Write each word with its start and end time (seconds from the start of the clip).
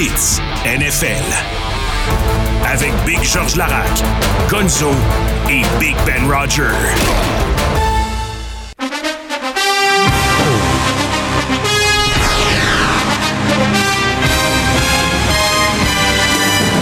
NFL. 0.00 1.24
Avec 2.64 2.92
Big 3.04 3.20
George 3.24 3.56
Larac, 3.56 4.04
Gonzo 4.48 4.92
et 5.50 5.62
Big 5.80 5.96
Ben 6.06 6.30
Roger. 6.30 6.70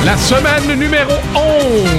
La 0.05 0.19
semaine 0.19 0.79
numéro 0.79 1.13
11 1.35 1.99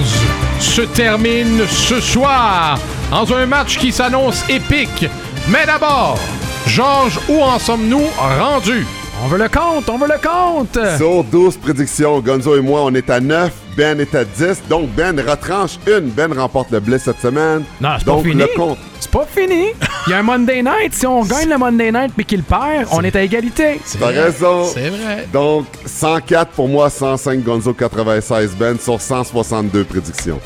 se 0.60 0.82
termine 0.82 1.68
ce 1.68 2.00
soir 2.00 2.78
dans 3.10 3.34
un 3.34 3.48
match 3.48 3.80
qui 3.80 3.92
s'annonce 3.92 4.48
épique. 4.50 5.08
Mais 5.50 5.66
d'abord, 5.66 6.20
Georges, 6.68 7.20
où 7.28 7.42
en 7.42 7.58
sommes-nous 7.58 8.06
rendus? 8.40 8.86
On 9.24 9.28
veut 9.28 9.38
le 9.40 9.50
compte, 9.50 9.90
on 9.90 9.98
veut 9.98 10.08
le 10.08 10.22
compte! 10.22 10.78
Sur 10.98 11.24
12 11.24 11.58
prédictions, 11.58 12.20
Gonzo 12.20 12.56
et 12.56 12.62
moi, 12.62 12.82
on 12.84 12.94
est 12.94 13.10
à 13.10 13.20
9. 13.20 13.52
Ben 13.76 14.00
est 14.00 14.14
à 14.16 14.24
10. 14.26 14.64
Donc, 14.70 14.90
Ben 14.96 15.20
retranche 15.20 15.78
une. 15.88 16.10
Ben 16.10 16.32
remporte 16.34 16.72
le 16.72 16.80
blitz 16.80 17.04
cette 17.04 17.20
semaine. 17.20 17.64
Non, 17.82 17.90
c'est 17.98 18.06
pas 18.06 18.12
Donc, 18.12 18.24
fini. 18.24 18.36
le 18.36 18.48
compte. 18.56 18.78
C'est 19.00 19.12
pas 19.12 19.26
fini. 19.30 19.68
Il 20.08 20.12
y 20.12 20.14
a 20.14 20.18
un 20.20 20.24
Monday 20.24 20.64
Night. 20.64 20.94
Si 20.94 21.06
on 21.06 21.24
gagne 21.24 21.50
le 21.50 21.58
Monday 21.58 21.92
Night 21.92 22.12
puis 22.16 22.26
qu'il 22.26 22.42
perd, 22.44 22.88
on 22.92 23.02
est 23.04 23.16
à 23.16 23.22
égalité. 23.22 23.80
T'as 24.00 24.08
raison. 24.08 24.66
C'est 24.66 24.90
vrai. 24.90 25.28
Donc, 25.34 25.66
104 25.86 26.52
pour 26.52 26.68
moi, 26.70 26.90
105 26.90 27.44
Gonzo, 27.44 27.74
96 27.74 28.56
Ben 28.56 28.80
sur 28.80 29.00
162 29.00 29.84
prédictions. 29.84 30.40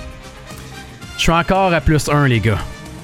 Je 1.18 1.22
suis 1.22 1.32
encore 1.32 1.74
à 1.74 1.80
plus 1.82 2.10
1, 2.10 2.28
les 2.28 2.40
gars. 2.40 2.58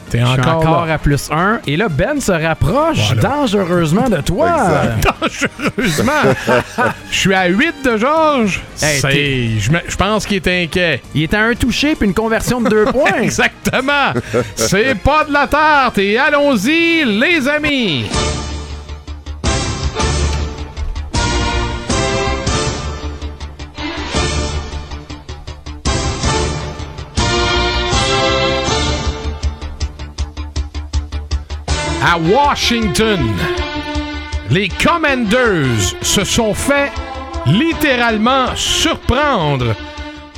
T'es 0.09 0.23
encore, 0.23 0.57
encore 0.57 0.89
à 0.89 0.97
plus 0.97 1.29
1. 1.31 1.59
Et 1.67 1.75
là, 1.77 1.87
Ben 1.89 2.19
se 2.21 2.31
rapproche 2.31 3.13
Voilà. 3.13 3.21
dangereusement 3.21 4.09
de 4.09 4.21
toi. 4.21 4.49
Dangereusement. 5.21 6.11
Je 7.11 7.15
suis 7.17 7.33
à 7.33 7.47
8 7.47 7.75
de 7.83 7.97
Georges. 7.97 8.61
Hey, 8.81 9.59
je 9.59 9.95
pense 9.97 10.25
qu'il 10.25 10.37
est 10.37 10.63
inquiet. 10.63 11.01
Il 11.13 11.23
est 11.23 11.33
à 11.33 11.41
un 11.41 11.53
touché 11.55 11.95
puis 11.95 12.07
une 12.07 12.13
conversion 12.13 12.61
de 12.61 12.69
deux 12.69 12.85
points. 12.91 13.21
Exactement. 13.21 14.13
C'est 14.55 14.95
pas 14.95 15.25
de 15.25 15.33
la 15.33 15.47
tarte. 15.47 15.97
Et 15.97 16.17
allons-y, 16.17 17.03
les 17.05 17.47
amis. 17.47 18.05
À 32.03 32.17
Washington, 32.17 33.19
les 34.51 34.69
Commanders 34.69 35.95
se 36.01 36.23
sont 36.23 36.53
fait 36.53 36.91
littéralement 37.47 38.55
surprendre 38.55 39.75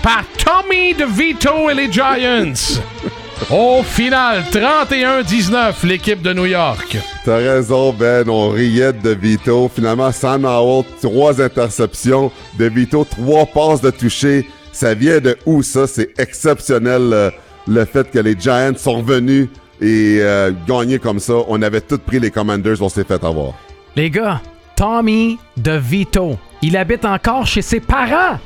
par 0.01 0.23
Tommy 0.37 0.93
DeVito 0.93 1.69
et 1.69 1.73
les 1.73 1.91
Giants. 1.91 2.53
Au 3.51 3.83
final, 3.83 4.43
31-19, 4.51 5.85
l'équipe 5.85 6.21
de 6.21 6.33
New 6.33 6.45
York. 6.45 6.97
T'as 7.25 7.37
raison, 7.37 7.93
Ben. 7.93 8.29
On 8.29 8.49
riait 8.49 8.93
de 8.93 9.11
Vito. 9.11 9.69
Finalement, 9.73 10.11
Sam 10.11 10.45
Howell, 10.45 10.85
trois 11.01 11.41
interceptions. 11.41 12.31
De 12.57 12.65
Vito, 12.65 13.05
trois 13.09 13.45
passes 13.45 13.81
de 13.81 13.91
toucher. 13.91 14.47
Ça 14.71 14.93
vient 14.93 15.19
de 15.19 15.37
où, 15.45 15.61
ça? 15.63 15.87
C'est 15.87 16.17
exceptionnel, 16.19 17.09
euh, 17.13 17.31
le 17.67 17.85
fait 17.85 18.09
que 18.11 18.19
les 18.19 18.35
Giants 18.39 18.73
sont 18.77 19.01
venus 19.01 19.49
et 19.81 20.19
euh, 20.21 20.51
gagné 20.67 20.99
comme 20.99 21.19
ça. 21.19 21.33
On 21.47 21.61
avait 21.61 21.81
tous 21.81 21.97
pris 21.99 22.19
les 22.19 22.31
Commanders, 22.31 22.81
on 22.81 22.89
s'est 22.89 23.03
fait 23.03 23.23
avoir. 23.23 23.53
Les 23.95 24.09
gars, 24.09 24.41
Tommy 24.75 25.37
DeVito, 25.57 26.37
il 26.61 26.77
habite 26.77 27.05
encore 27.05 27.45
chez 27.45 27.61
ses 27.61 27.79
parents 27.79 28.39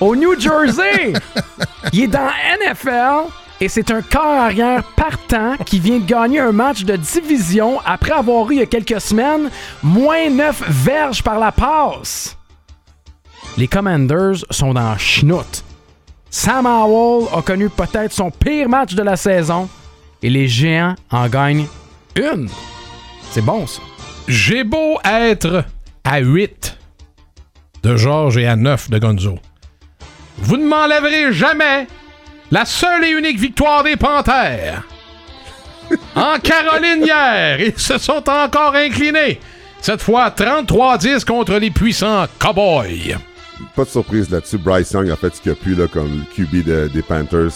au 0.00 0.16
New 0.16 0.38
Jersey. 0.38 1.12
il 1.92 2.04
est 2.04 2.08
dans 2.08 2.30
NFL 2.60 3.30
et 3.60 3.68
c'est 3.68 3.90
un 3.90 4.02
corps 4.02 4.40
arrière 4.40 4.82
partant 4.96 5.56
qui 5.64 5.78
vient 5.78 5.98
de 5.98 6.04
gagner 6.04 6.40
un 6.40 6.52
match 6.52 6.84
de 6.84 6.96
division 6.96 7.78
après 7.84 8.12
avoir 8.12 8.50
eu 8.50 8.54
il 8.54 8.58
y 8.58 8.62
a 8.62 8.66
quelques 8.66 9.00
semaines 9.00 9.50
moins 9.82 10.28
9 10.28 10.64
verges 10.68 11.22
par 11.22 11.38
la 11.38 11.52
passe. 11.52 12.36
Les 13.56 13.68
Commanders 13.68 14.44
sont 14.50 14.74
dans 14.74 14.96
chenoute. 14.98 15.62
Sam 16.30 16.66
Howell 16.66 17.28
a 17.36 17.42
connu 17.42 17.68
peut-être 17.68 18.12
son 18.12 18.30
pire 18.30 18.68
match 18.68 18.94
de 18.94 19.02
la 19.02 19.16
saison 19.16 19.68
et 20.22 20.30
les 20.30 20.48
Géants 20.48 20.94
en 21.10 21.28
gagnent 21.28 21.66
une. 22.16 22.48
C'est 23.30 23.42
bon 23.44 23.66
ça. 23.66 23.80
J'ai 24.28 24.64
beau 24.64 24.98
être 25.04 25.64
à 26.04 26.18
8 26.20 26.78
de 27.82 27.96
Georges 27.96 28.36
et 28.38 28.46
à 28.46 28.56
9 28.56 28.90
de 28.90 28.98
Gonzo. 28.98 29.38
Vous 30.38 30.56
ne 30.56 30.66
m'enlèverez 30.66 31.32
jamais 31.32 31.86
la 32.50 32.64
seule 32.64 33.04
et 33.04 33.10
unique 33.10 33.38
victoire 33.38 33.82
des 33.82 33.96
Panthères. 33.96 34.82
En 36.14 36.38
Caroline 36.38 37.04
hier, 37.04 37.60
ils 37.60 37.78
se 37.78 37.98
sont 37.98 38.22
encore 38.30 38.74
inclinés. 38.74 39.38
Cette 39.80 40.00
fois 40.00 40.30
33-10 40.30 41.24
contre 41.24 41.54
les 41.58 41.70
puissants 41.70 42.24
Cowboys. 42.38 43.18
Pas 43.76 43.84
de 43.84 43.88
surprise 43.90 44.30
là-dessus. 44.30 44.56
Bryce 44.58 44.92
Young 44.92 45.10
a 45.10 45.16
fait 45.16 45.34
ce 45.34 45.40
qu'il 45.42 45.52
a 45.52 45.54
pu 45.54 45.74
là, 45.74 45.86
comme 45.88 46.24
QB 46.34 46.64
de- 46.64 46.88
des 46.94 47.02
Panthers. 47.02 47.50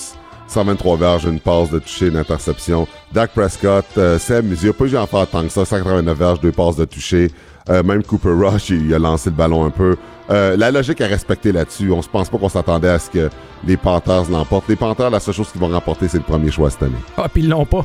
123 0.48 0.96
verges, 0.96 1.24
une 1.24 1.40
passe 1.40 1.70
de 1.70 1.78
toucher, 1.78 2.08
une 2.08 2.16
interception. 2.16 2.86
Dak 3.12 3.32
Prescott, 3.32 3.86
euh, 3.98 4.18
Sam, 4.18 4.52
il 4.52 4.68
a 4.68 4.72
pas 4.72 4.84
eu 4.84 4.96
en 4.96 5.06
faire 5.06 5.26
tant 5.26 5.42
que 5.42 5.48
ça. 5.48 5.64
189 5.64 6.16
verges, 6.16 6.40
deux 6.40 6.52
passes 6.52 6.76
de 6.76 6.84
toucher. 6.84 7.30
Euh, 7.68 7.82
même 7.82 8.02
Cooper 8.02 8.30
Rush, 8.30 8.70
il 8.70 8.92
a 8.94 8.98
lancé 8.98 9.30
le 9.30 9.36
ballon 9.36 9.64
un 9.64 9.70
peu. 9.70 9.96
Euh, 10.30 10.56
la 10.56 10.70
logique 10.70 11.00
à 11.00 11.06
respecter 11.06 11.52
là-dessus. 11.52 11.90
On 11.92 12.02
se 12.02 12.08
pense 12.08 12.28
pas 12.28 12.38
qu'on 12.38 12.48
s'attendait 12.48 12.88
à 12.88 12.98
ce 12.98 13.08
que 13.10 13.30
les 13.66 13.76
Panthers 13.76 14.24
l'emportent. 14.30 14.68
Les 14.68 14.76
Panthers, 14.76 15.10
la 15.10 15.20
seule 15.20 15.34
chose 15.34 15.50
qu'ils 15.50 15.60
vont 15.60 15.68
remporter, 15.68 16.08
c'est 16.08 16.18
le 16.18 16.22
premier 16.24 16.50
choix 16.50 16.68
cette 16.70 16.82
année. 16.82 16.92
Ah, 17.16 17.26
puis 17.32 17.42
ils 17.42 17.48
l'ont 17.48 17.64
pas. 17.64 17.84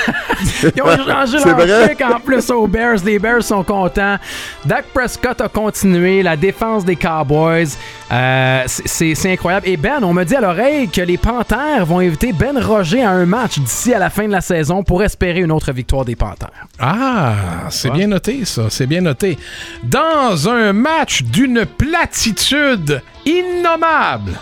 ils 0.76 0.82
ont 0.82 0.96
changé 1.04 1.38
leur 1.44 1.56
vrai? 1.56 1.88
pick 1.90 2.00
en 2.02 2.20
plus 2.20 2.50
aux 2.50 2.66
Bears. 2.66 2.98
Les 3.04 3.18
Bears 3.18 3.42
sont 3.42 3.62
contents. 3.64 4.16
Dak 4.64 4.86
Prescott 4.92 5.40
a 5.40 5.48
continué. 5.48 6.22
La 6.22 6.36
défense 6.36 6.84
des 6.84 6.96
Cowboys, 6.96 7.68
euh, 8.12 8.62
c'est- 8.66 9.26
incroyable. 9.26 9.66
Et 9.68 9.76
Ben, 9.76 10.02
on 10.02 10.12
me 10.12 10.24
dit 10.24 10.36
à 10.36 10.40
l'oreille 10.40 10.88
que 10.88 11.00
les 11.00 11.16
Panthères 11.18 11.84
vont 11.86 12.00
inviter 12.00 12.32
Ben 12.32 12.58
Roger 12.58 13.02
à 13.02 13.10
un 13.10 13.26
match 13.26 13.58
d'ici 13.58 13.94
à 13.94 13.98
la 13.98 14.10
fin 14.10 14.26
de 14.26 14.32
la 14.32 14.40
saison 14.40 14.82
pour 14.82 15.02
espérer 15.02 15.40
une 15.40 15.52
autre 15.52 15.72
victoire 15.72 16.04
des 16.04 16.16
Panthères. 16.16 16.66
Ah, 16.78 17.34
c'est 17.70 17.90
bien 17.90 18.06
noté, 18.06 18.44
ça. 18.44 18.64
C'est 18.70 18.86
bien 18.86 19.00
noté. 19.00 19.38
Dans 19.82 20.48
un 20.48 20.72
match 20.72 21.22
d'une 21.22 21.64
platitude 21.78 23.02
innommable, 23.24 24.32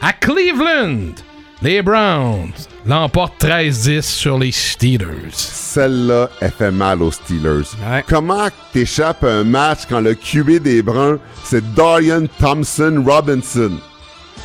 à 0.00 0.12
Cleveland, 0.12 1.14
les 1.62 1.82
Browns 1.82 2.52
l'emportent 2.86 3.42
13-10 3.44 4.02
sur 4.02 4.38
les 4.38 4.52
Steelers. 4.52 5.30
Celle-là, 5.32 6.30
elle 6.40 6.50
fait 6.50 6.70
mal 6.70 7.02
aux 7.02 7.10
Steelers. 7.10 7.68
Ouais. 7.88 8.04
Comment 8.08 8.48
t'échappes 8.72 9.24
un 9.24 9.44
match 9.44 9.80
quand 9.88 10.00
le 10.00 10.14
QB 10.14 10.62
des 10.62 10.82
Bruns, 10.82 11.18
c'est 11.44 11.74
Dorian 11.74 12.24
Thompson 12.38 13.02
Robinson? 13.06 13.72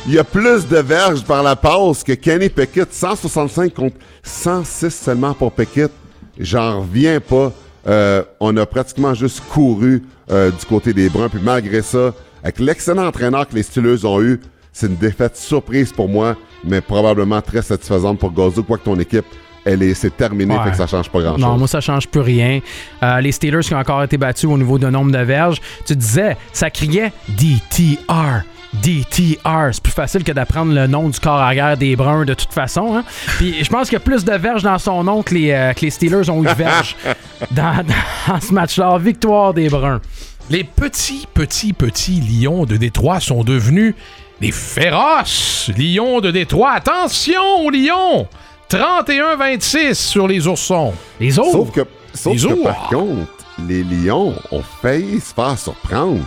Il 0.06 0.12
y 0.12 0.18
a 0.18 0.24
plus 0.24 0.68
de 0.68 0.76
verges 0.76 1.24
par 1.24 1.42
la 1.42 1.56
passe 1.56 2.04
que 2.04 2.12
Kenny 2.12 2.48
Pickett, 2.48 2.92
165 2.92 3.74
contre 3.74 3.96
106 4.22 4.90
seulement 4.90 5.34
pour 5.34 5.52
Pickett. 5.52 5.90
J'en 6.38 6.82
reviens 6.82 7.18
pas. 7.18 7.52
Euh, 7.88 8.22
on 8.40 8.56
a 8.56 8.66
pratiquement 8.66 9.14
juste 9.14 9.42
couru 9.48 10.04
euh, 10.30 10.50
du 10.50 10.64
côté 10.66 10.92
des 10.92 11.08
Bruns. 11.08 11.28
Puis 11.28 11.40
malgré 11.42 11.82
ça, 11.82 12.12
avec 12.42 12.58
l'excellent 12.58 13.06
entraîneur 13.06 13.46
que 13.48 13.54
les 13.54 13.62
Steelers 13.62 14.04
ont 14.04 14.20
eu, 14.22 14.40
c'est 14.72 14.86
une 14.86 14.96
défaite 14.96 15.36
surprise 15.36 15.92
pour 15.92 16.08
moi, 16.08 16.36
mais 16.64 16.80
probablement 16.80 17.40
très 17.40 17.62
satisfaisante 17.62 18.18
pour 18.18 18.30
Gozo. 18.30 18.62
Quoi 18.62 18.78
que 18.78 18.84
ton 18.84 18.98
équipe, 18.98 19.24
elle 19.64 19.82
est, 19.82 19.94
c'est 19.94 20.14
terminé, 20.16 20.54
Ouais. 20.56 20.64
fait 20.64 20.70
que 20.72 20.76
ça 20.76 20.86
change 20.86 21.08
pas 21.10 21.20
grand-chose. 21.20 21.40
Non, 21.40 21.56
moi, 21.56 21.66
ça 21.66 21.80
change 21.80 22.06
plus 22.08 22.20
rien. 22.20 22.60
Euh, 23.02 23.20
les 23.20 23.32
Steelers 23.32 23.60
qui 23.62 23.74
ont 23.74 23.78
encore 23.78 24.02
été 24.02 24.16
battus 24.18 24.48
au 24.50 24.56
niveau 24.58 24.78
de 24.78 24.88
nombre 24.88 25.10
de 25.12 25.18
verges. 25.18 25.60
Tu 25.86 25.96
disais, 25.96 26.36
ça 26.52 26.70
criait 26.70 27.12
DTR. 27.28 28.42
DTR. 28.82 29.68
C'est 29.72 29.82
plus 29.82 29.92
facile 29.92 30.22
que 30.22 30.32
d'apprendre 30.32 30.74
le 30.74 30.86
nom 30.86 31.08
du 31.08 31.18
corps 31.18 31.40
arrière 31.40 31.76
des 31.78 31.96
Bruns 31.96 32.24
de 32.26 32.34
toute 32.34 32.52
façon. 32.52 32.94
hein. 32.96 33.04
Puis 33.38 33.64
je 33.64 33.68
pense 33.70 33.84
qu'il 33.88 33.94
y 33.94 33.96
a 33.96 34.00
plus 34.00 34.24
de 34.24 34.32
verges 34.34 34.62
dans 34.62 34.78
son 34.78 35.02
nom 35.04 35.22
que 35.22 35.34
les, 35.34 35.50
euh, 35.52 35.72
que 35.72 35.80
les 35.80 35.90
Steelers 35.90 36.28
ont 36.28 36.42
eu 36.42 36.46
de 36.46 36.52
verges 36.52 36.94
dans, 37.52 37.82
dans 38.28 38.40
ce 38.40 38.52
match-là. 38.52 38.98
Victoire 38.98 39.54
des 39.54 39.68
Bruns. 39.70 40.00
Les 40.48 40.62
petits, 40.64 41.26
petits, 41.32 41.72
petits 41.72 42.20
lions 42.20 42.64
de 42.66 42.76
Détroit 42.76 43.20
sont 43.20 43.42
devenus 43.42 43.94
des 44.40 44.52
féroces 44.52 45.70
lions 45.76 46.20
de 46.20 46.30
Détroit. 46.30 46.72
Attention 46.72 47.42
aux 47.64 47.70
lions! 47.70 48.26
31-26 48.70 49.94
sur 49.94 50.26
les 50.28 50.46
oursons. 50.46 50.92
Les 51.20 51.38
autres. 51.38 51.52
Sauf 51.52 51.70
que, 51.72 51.80
sauf 52.14 52.32
Les 52.34 52.48
que 52.48 52.62
par 52.64 52.88
contre, 52.88 53.28
les 53.66 53.84
Lions 53.84 54.34
ont 54.50 54.62
failli 54.82 55.20
se 55.20 55.32
faire 55.32 55.56
surprendre. 55.58 56.20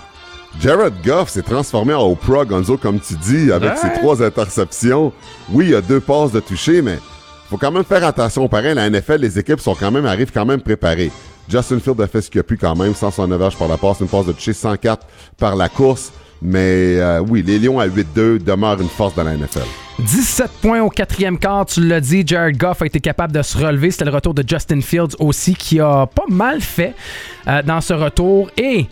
Jared 0.59 0.93
Goff 1.05 1.29
s'est 1.29 1.41
transformé 1.41 1.93
en 1.93 2.09
Oprah 2.09 2.45
Gonzo, 2.45 2.77
comme 2.77 2.99
tu 2.99 3.15
dis, 3.15 3.51
avec 3.51 3.71
Ouais. 3.71 3.75
ses 3.77 3.93
trois 3.99 4.23
interceptions. 4.23 5.11
Oui, 5.49 5.65
il 5.65 5.71
y 5.71 5.75
a 5.75 5.81
deux 5.81 5.99
passes 5.99 6.31
de 6.31 6.39
toucher, 6.39 6.81
mais 6.81 6.97
faut 7.49 7.57
quand 7.57 7.71
même 7.71 7.83
faire 7.83 8.05
attention. 8.05 8.47
Pareil, 8.47 8.73
la 8.73 8.89
NFL, 8.89 9.17
les 9.19 9.37
équipes 9.37 9.59
sont 9.59 9.75
quand 9.75 9.91
même, 9.91 10.05
arrivent 10.05 10.31
quand 10.33 10.45
même 10.45 10.61
préparées. 10.61 11.11
Justin 11.49 11.79
Field 11.79 11.99
a 12.01 12.07
fait 12.07 12.21
ce 12.21 12.29
qu'il 12.29 12.39
a 12.39 12.43
pu 12.43 12.57
quand 12.57 12.75
même, 12.75 12.93
169 12.93 13.39
verges 13.39 13.57
par 13.57 13.67
la 13.67 13.77
passe, 13.77 13.99
une 14.01 14.07
passe 14.07 14.27
de 14.27 14.31
toucher, 14.33 14.53
104 14.53 15.05
par 15.37 15.55
la 15.55 15.67
course. 15.67 16.11
Mais 16.41 16.97
euh, 16.99 17.19
oui, 17.19 17.43
les 17.45 17.59
Lions 17.59 17.79
à 17.79 17.87
8-2 17.87 18.41
demeurent 18.41 18.79
une 18.79 18.87
force 18.87 19.13
dans 19.15 19.23
la 19.23 19.35
NFL. 19.35 19.65
17 19.99 20.49
points 20.61 20.81
au 20.81 20.89
quatrième 20.89 21.37
quart, 21.37 21.65
tu 21.65 21.85
l'as 21.85 21.99
dit. 21.99 22.23
Jared 22.25 22.57
Goff 22.57 22.81
a 22.81 22.85
été 22.85 23.01
capable 23.01 23.33
de 23.33 23.41
se 23.41 23.57
relever. 23.57 23.91
C'était 23.91 24.05
le 24.05 24.11
retour 24.11 24.33
de 24.33 24.43
Justin 24.47 24.79
Fields 24.79 25.15
aussi, 25.19 25.55
qui 25.55 25.81
a 25.81 26.05
pas 26.05 26.23
mal 26.29 26.61
fait 26.61 26.95
euh, 27.47 27.61
dans 27.63 27.81
ce 27.81 27.93
retour. 27.93 28.49
Et 28.55 28.87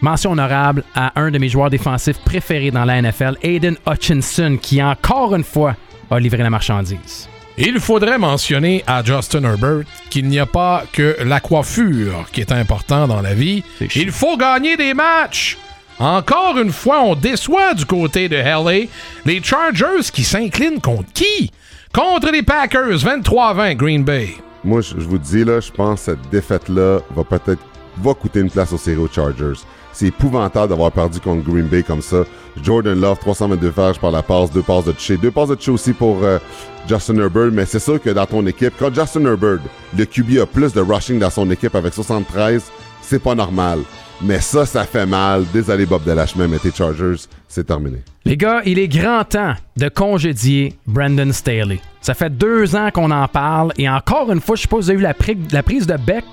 mention 0.00 0.32
honorable 0.32 0.84
à 0.94 1.20
un 1.20 1.30
de 1.30 1.38
mes 1.38 1.50
joueurs 1.50 1.68
défensifs 1.68 2.18
préférés 2.20 2.70
dans 2.70 2.84
la 2.86 3.02
NFL, 3.02 3.36
Aiden 3.42 3.76
Hutchinson, 3.86 4.58
qui 4.60 4.82
encore 4.82 5.34
une 5.34 5.44
fois 5.44 5.76
a 6.10 6.18
livré 6.18 6.42
la 6.42 6.50
marchandise. 6.50 7.28
Il 7.58 7.80
faudrait 7.80 8.18
mentionner 8.18 8.84
à 8.86 9.02
Justin 9.02 9.44
Herbert 9.44 9.84
qu'il 10.10 10.28
n'y 10.28 10.38
a 10.38 10.44
pas 10.44 10.84
que 10.92 11.16
la 11.24 11.40
coiffure 11.40 12.26
qui 12.30 12.42
est 12.42 12.52
important 12.52 13.08
dans 13.08 13.22
la 13.22 13.32
vie. 13.32 13.64
Il 13.94 14.12
faut 14.12 14.36
gagner 14.36 14.76
des 14.76 14.92
matchs. 14.92 15.56
Encore 15.98 16.58
une 16.58 16.72
fois, 16.72 17.00
on 17.02 17.14
déçoit 17.14 17.72
du 17.72 17.86
côté 17.86 18.28
de 18.28 18.36
LA 18.36 18.86
les 19.24 19.42
Chargers 19.42 20.10
qui 20.12 20.22
s'inclinent 20.24 20.80
contre 20.82 21.10
qui? 21.14 21.50
Contre 21.94 22.30
les 22.30 22.42
Packers, 22.42 22.98
23-20 22.98 23.74
Green 23.76 24.04
Bay. 24.04 24.34
Moi, 24.62 24.82
je 24.82 24.94
je 24.98 25.06
vous 25.06 25.16
dis, 25.16 25.42
là, 25.42 25.60
je 25.60 25.70
pense 25.70 26.00
que 26.00 26.04
cette 26.12 26.30
défaite-là 26.30 26.98
va 27.14 27.24
peut-être 27.24 27.62
va 28.02 28.14
coûter 28.14 28.40
une 28.40 28.50
place 28.50 28.72
au 28.72 28.78
série 28.78 28.98
aux 28.98 29.08
Chargers. 29.08 29.60
C'est 29.92 30.06
épouvantable 30.06 30.68
d'avoir 30.68 30.92
perdu 30.92 31.20
contre 31.20 31.42
Green 31.50 31.66
Bay 31.66 31.82
comme 31.82 32.02
ça. 32.02 32.24
Jordan 32.62 33.00
Love, 33.00 33.18
322 33.18 33.68
verges 33.70 33.98
par 33.98 34.10
la 34.10 34.22
passe, 34.22 34.50
deux 34.52 34.62
passes 34.62 34.84
de 34.84 34.92
toucher. 34.92 35.16
Deux 35.16 35.30
passes 35.30 35.48
de 35.48 35.54
toucher 35.54 35.70
aussi 35.70 35.92
pour 35.94 36.22
euh, 36.22 36.38
Justin 36.86 37.16
Herbert, 37.18 37.50
mais 37.52 37.64
c'est 37.64 37.78
sûr 37.78 38.00
que 38.00 38.10
dans 38.10 38.26
ton 38.26 38.46
équipe, 38.46 38.74
quand 38.78 38.94
Justin 38.94 39.24
Herbert, 39.24 39.58
le 39.96 40.04
QB 40.04 40.38
a 40.42 40.46
plus 40.46 40.72
de 40.74 40.80
rushing 40.80 41.18
dans 41.18 41.30
son 41.30 41.50
équipe 41.50 41.74
avec 41.74 41.94
73, 41.94 42.62
c'est 43.00 43.22
pas 43.22 43.34
normal. 43.34 43.80
Mais 44.22 44.40
ça, 44.40 44.64
ça 44.66 44.84
fait 44.84 45.04
mal. 45.06 45.44
Désolé 45.52 45.84
Bob 45.86 46.02
Delachemé, 46.04 46.46
mais 46.48 46.58
tes 46.58 46.72
Chargers, 46.72 47.26
c'est 47.48 47.64
terminé. 47.66 47.98
Les 48.24 48.36
gars, 48.36 48.62
il 48.64 48.78
est 48.78 48.88
grand 48.88 49.24
temps 49.24 49.54
de 49.76 49.88
congédier 49.88 50.74
Brandon 50.86 51.30
Staley. 51.32 51.80
Ça 52.00 52.14
fait 52.14 52.30
deux 52.30 52.76
ans 52.76 52.90
qu'on 52.92 53.10
en 53.10 53.28
parle 53.28 53.72
et 53.78 53.88
encore 53.88 54.30
une 54.32 54.40
fois, 54.40 54.56
je 54.56 54.62
si 54.62 54.68
vous 54.70 54.90
avez 54.90 55.02
pri- 55.12 55.36
la 55.52 55.62
prise 55.62 55.86
de 55.86 55.96
bec 55.96 56.24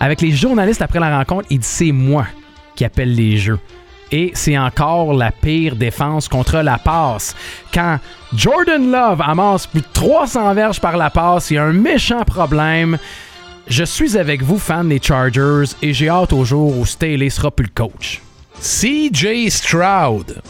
avec 0.00 0.20
les 0.20 0.32
journalistes 0.32 0.82
après 0.82 1.00
la 1.00 1.18
rencontre. 1.18 1.46
Il 1.50 1.60
dit 1.60 1.66
c'est 1.66 1.92
moi 1.92 2.26
qui 2.74 2.84
appelle 2.84 3.14
les 3.14 3.36
jeux. 3.36 3.58
Et 4.12 4.30
c'est 4.34 4.56
encore 4.56 5.14
la 5.14 5.32
pire 5.32 5.74
défense 5.74 6.28
contre 6.28 6.58
la 6.58 6.78
passe. 6.78 7.34
Quand 7.74 7.98
Jordan 8.34 8.90
Love 8.90 9.20
amasse 9.20 9.66
plus 9.66 9.80
de 9.80 9.86
300 9.92 10.54
verges 10.54 10.80
par 10.80 10.96
la 10.96 11.10
passe, 11.10 11.50
il 11.50 11.54
y 11.54 11.58
a 11.58 11.64
un 11.64 11.72
méchant 11.72 12.24
problème. 12.24 12.98
Je 13.66 13.82
suis 13.82 14.16
avec 14.16 14.42
vous, 14.42 14.58
fan 14.58 14.88
des 14.88 15.00
Chargers, 15.02 15.74
et 15.82 15.92
j'ai 15.92 16.08
hâte 16.08 16.32
au 16.32 16.44
jour 16.44 16.78
où 16.78 16.86
Staley 16.86 17.30
sera 17.30 17.50
plus 17.50 17.64
le 17.66 17.72
coach. 17.74 18.22
CJ 18.60 19.50
Stroud 19.50 20.40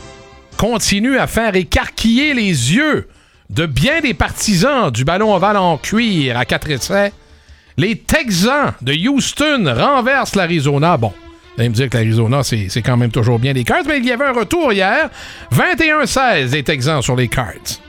continue 0.58 1.18
à 1.18 1.26
faire 1.26 1.54
écarquiller 1.56 2.34
les 2.34 2.74
yeux 2.74 3.08
de 3.48 3.66
bien 3.66 4.00
des 4.00 4.14
partisans 4.14 4.90
du 4.90 5.04
ballon 5.04 5.34
ovale 5.34 5.56
en 5.56 5.78
cuir 5.78 6.36
à 6.36 6.44
4 6.44 6.70
essais. 6.70 7.12
Les 7.78 7.96
Texans 7.98 8.72
de 8.80 8.92
Houston 8.94 9.64
renversent 9.76 10.34
l'Arizona. 10.34 10.96
Bon, 10.96 11.08
vous 11.08 11.60
allez 11.60 11.68
me 11.68 11.74
dire 11.74 11.90
que 11.90 11.96
l'Arizona, 11.98 12.42
c'est 12.42 12.82
quand 12.82 12.96
même 12.96 13.10
toujours 13.10 13.38
bien 13.38 13.52
les 13.52 13.64
Cards, 13.64 13.84
mais 13.86 13.98
il 13.98 14.06
y 14.06 14.12
avait 14.12 14.24
un 14.24 14.32
retour 14.32 14.72
hier. 14.72 15.10
21-16 15.52 16.50
des 16.50 16.62
Texans 16.62 17.02
sur 17.02 17.16
les 17.16 17.28
Cards. 17.28 17.80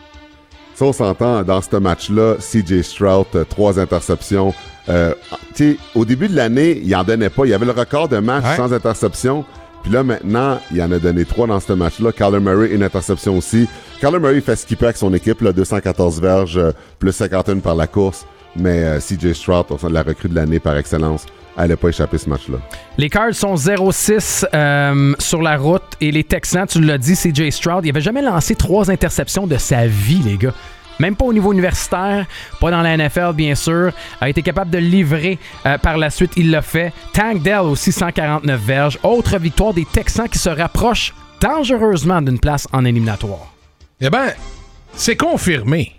Ça, 0.75 0.85
on 0.85 0.93
s'entend, 0.93 1.41
dans 1.43 1.61
ce 1.61 1.75
match-là, 1.77 2.35
CJ 2.39 2.81
Stroud, 2.83 3.25
euh, 3.35 3.43
trois 3.45 3.79
interceptions. 3.79 4.53
Euh, 4.89 5.13
tu 5.55 5.71
sais, 5.73 5.77
au 5.95 6.05
début 6.05 6.27
de 6.27 6.35
l'année, 6.35 6.79
il 6.83 6.95
en 6.95 7.03
donnait 7.03 7.29
pas. 7.31 7.45
Il 7.45 7.49
y 7.49 7.53
avait 7.53 7.65
le 7.65 7.71
record 7.71 8.07
de 8.09 8.19
match 8.19 8.43
Ouais. 8.45 8.55
sans 8.57 8.71
interception. 8.73 9.43
Puis 9.81 9.91
là, 9.91 10.03
maintenant, 10.03 10.59
il 10.71 10.81
en 10.83 10.91
a 10.91 10.99
donné 10.99 11.25
trois 11.25 11.47
dans 11.47 11.59
ce 11.59 11.73
match-là. 11.73 12.11
Kyler 12.11 12.39
Murray, 12.39 12.69
une 12.75 12.83
interception 12.83 13.37
aussi. 13.37 13.67
Kyler 13.99 14.19
Murray 14.19 14.41
fait 14.41 14.55
ce 14.55 14.65
qu'il 14.67 14.77
peut 14.77 14.85
avec 14.85 14.97
son 14.97 15.13
équipe, 15.15 15.41
là, 15.41 15.51
214 15.51 16.21
verges, 16.21 16.57
euh, 16.57 16.71
plus 16.99 17.11
51 17.11 17.57
par 17.59 17.73
la 17.75 17.87
course. 17.87 18.25
Mais 18.57 18.83
euh, 18.83 18.99
CJ 18.99 19.33
Stroud, 19.33 19.65
la 19.89 20.03
recrue 20.03 20.29
de 20.29 20.35
l'année 20.35 20.59
par 20.59 20.77
excellence, 20.77 21.25
elle 21.57 21.69
n'a 21.69 21.77
pas 21.77 21.89
échappé 21.89 22.17
ce 22.17 22.29
match-là. 22.29 22.57
Les 22.97 23.09
Cards 23.09 23.33
sont 23.33 23.55
0-6 23.55 24.45
euh, 24.53 25.13
sur 25.19 25.41
la 25.41 25.57
route 25.57 25.83
et 26.01 26.11
les 26.11 26.23
Texans, 26.23 26.67
tu 26.67 26.81
l'as 26.81 26.97
dit, 26.97 27.15
CJ 27.15 27.49
Stroud, 27.49 27.85
il 27.85 27.89
avait 27.89 28.01
jamais 28.01 28.21
lancé 28.21 28.55
trois 28.55 28.91
interceptions 28.91 29.47
de 29.47 29.57
sa 29.57 29.87
vie, 29.87 30.21
les 30.23 30.37
gars. 30.37 30.53
Même 30.99 31.15
pas 31.15 31.25
au 31.25 31.33
niveau 31.33 31.53
universitaire, 31.53 32.25
pas 32.59 32.71
dans 32.71 32.81
la 32.81 32.97
NFL, 32.97 33.33
bien 33.33 33.53
sûr. 33.53 33.91
A 34.19 34.29
été 34.29 34.41
capable 34.41 34.71
de 34.71 34.79
livrer 34.79 35.37
euh, 35.65 35.77
par 35.77 35.97
la 35.97 36.09
suite, 36.09 36.31
il 36.37 36.49
l'a 36.49 36.61
fait. 36.61 36.91
Tank 37.13 37.43
Dell 37.43 37.59
aussi, 37.59 37.91
149 37.91 38.59
verges. 38.59 38.99
Autre 39.03 39.37
victoire 39.37 39.73
des 39.73 39.85
Texans 39.85 40.27
qui 40.27 40.39
se 40.39 40.49
rapprochent 40.49 41.13
dangereusement 41.39 42.21
d'une 42.21 42.39
place 42.39 42.67
en 42.73 42.83
éliminatoire. 42.83 43.53
Eh 44.01 44.09
ben, 44.09 44.31
c'est 44.93 45.15
confirmé. 45.15 45.93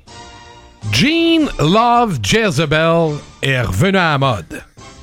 Gene 0.93 1.49
Love 1.59 2.19
Jezebel 2.23 3.17
est 3.43 3.61
revenu 3.61 3.99
à 3.99 4.13
la 4.13 4.19
mode. 4.19 4.63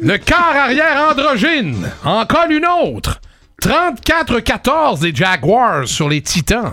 Le 0.00 0.16
quart 0.18 0.56
arrière 0.56 1.10
androgyne 1.10 1.88
en 2.04 2.24
colle 2.26 2.52
une 2.52 2.66
autre. 2.66 3.20
34-14 3.62 5.00
des 5.00 5.14
Jaguars 5.14 5.86
sur 5.86 6.08
les 6.08 6.22
Titans. 6.22 6.72